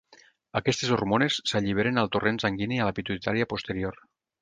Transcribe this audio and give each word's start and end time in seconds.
Aquestes 0.59 0.93
hormones 0.95 1.37
s'alliberen 1.51 2.03
al 2.05 2.11
torrent 2.17 2.43
sanguini 2.47 2.83
a 2.87 2.91
la 2.91 2.99
pituïtària 3.01 3.53
posterior. 3.57 4.05